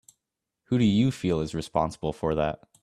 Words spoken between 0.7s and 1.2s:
do you